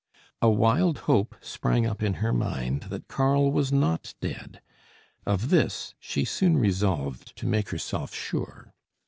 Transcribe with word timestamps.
A 0.41 0.49
wild 0.49 0.97
hope 1.05 1.35
sprang 1.41 1.85
up 1.85 2.01
in 2.01 2.15
her 2.25 2.33
mind 2.33 2.85
that 2.89 3.07
Karl 3.07 3.51
was 3.51 3.71
not 3.71 4.15
dead. 4.19 4.59
Of 5.27 5.51
this 5.51 5.93
she 5.99 6.25
soon 6.25 6.57
resolved 6.57 7.35
to 7.37 7.45
make 7.45 7.69
herself 7.69 8.11
sure. 8.11 8.73